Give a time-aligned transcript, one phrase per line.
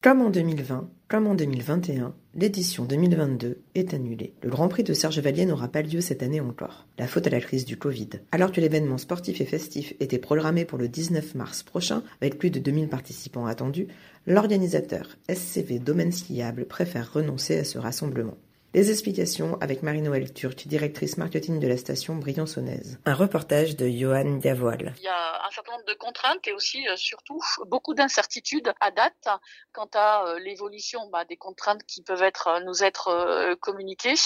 [0.00, 4.32] Comme en 2020, comme en 2021, l'édition 2022 est annulée.
[4.44, 6.86] Le Grand Prix de Serge Valier n'aura pas lieu cette année encore.
[6.98, 8.10] La faute à la crise du Covid.
[8.30, 12.50] Alors que l'événement sportif et festif était programmé pour le 19 mars prochain, avec plus
[12.50, 13.88] de 2000 participants attendus,
[14.28, 18.36] l'organisateur SCV Domaine Skiable préfère renoncer à ce rassemblement.
[18.74, 22.98] Les explications avec Marie-Noël Turc, directrice marketing de la station Briançonnaise.
[23.06, 24.92] Un reportage de Johan Diavoile.
[24.98, 28.90] Il y a un certain nombre de contraintes et aussi euh, surtout beaucoup d'incertitudes à
[28.90, 29.28] date
[29.72, 34.16] quant à euh, l'évolution bah, des contraintes qui peuvent être euh, nous être communiquées.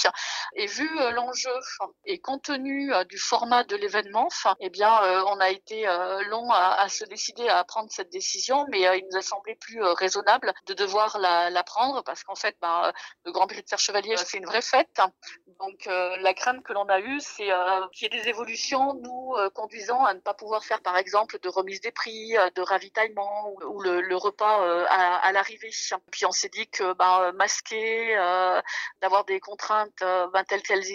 [0.55, 1.51] Et vu l'enjeu
[2.05, 4.27] et compte tenu du format de l'événement,
[4.59, 4.91] eh bien
[5.27, 5.85] on a été
[6.29, 9.81] long à, à, se décider à prendre cette décision, mais il nous a semblé plus
[9.81, 12.91] raisonnable de devoir la, la prendre parce qu'en fait, bah,
[13.25, 14.99] le Grand Prix de Fer Chevalier c'est une vraie fête.
[15.59, 18.95] Donc euh, la crainte que l'on a eue, c'est euh, qu'il y ait des évolutions
[18.95, 22.61] nous euh, conduisant à ne pas pouvoir faire, par exemple, de remise des prix, de
[22.61, 25.69] ravitaillement ou, le, repas à, l'arrivée.
[26.11, 28.15] Puis on s'est dit que ben, masquer,
[29.01, 30.91] d'avoir des contraintes ben, telles qu'elles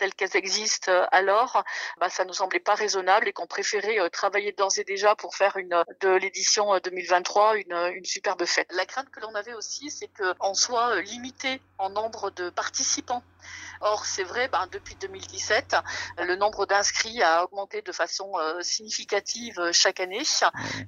[0.00, 1.62] telles qu'elles existent euh, alors,
[2.00, 5.36] bah, ça nous semblait pas raisonnable et qu'on préférait euh, travailler d'ores et déjà pour
[5.36, 8.72] faire une de l'édition 2023 euh, une, une superbe fête.
[8.72, 13.22] La crainte que l'on avait aussi, c'est qu'on soit limité en nombre de participants.
[13.80, 15.76] Or, c'est vrai, ben, depuis 2017,
[16.18, 20.22] le nombre d'inscrits a augmenté de façon significative chaque année.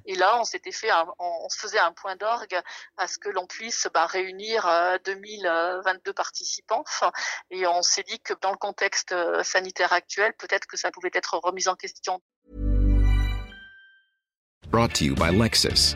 [0.05, 2.59] Et là, on s'était fait, on, se faisait un point d'orgue
[2.97, 4.69] à ce que l'on puisse ben, réunir
[5.05, 6.83] 2022 participants.
[7.49, 11.11] Et on s'est dit que dans le contexte euh, sanitaire actuel, peut-être que ça pouvait
[11.13, 12.21] être remis en question.
[14.67, 15.95] Brought to you by Lexus.